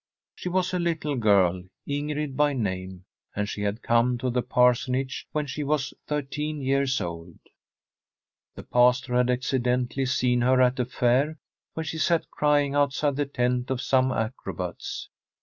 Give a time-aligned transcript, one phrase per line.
[0.33, 3.05] She was a little girl, Ingrid by name,
[3.35, 7.37] and she had come to the parsonage when she was thirteen years old.
[8.55, 11.37] The pastor had accidentally seen her at a fair,
[11.75, 15.07] where she sat crying outside the tent of some acrobats.